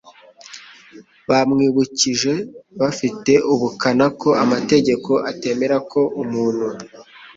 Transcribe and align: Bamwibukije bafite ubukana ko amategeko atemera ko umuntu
Bamwibukije 1.29 2.33
bafite 2.79 3.31
ubukana 3.53 4.05
ko 4.21 4.29
amategeko 4.43 5.11
atemera 5.31 5.77
ko 5.91 6.01
umuntu 6.21 6.65